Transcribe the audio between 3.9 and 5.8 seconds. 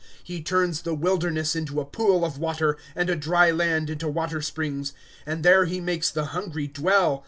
water springs. ^^ And there he